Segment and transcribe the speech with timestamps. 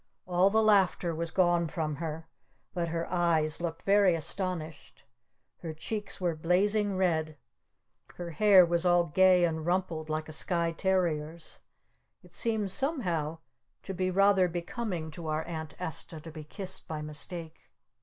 [0.25, 2.27] All the laughter was gone from her.
[2.73, 5.03] But her eyes looked very astonished.
[5.59, 7.37] Her cheeks were blazing red.
[8.15, 11.59] Her hair was all gay and rumpled like a sky terrier's.
[12.23, 13.37] It seemed somehow
[13.83, 17.69] to be rather becoming to our Aunt Esta to be kissed by mistake.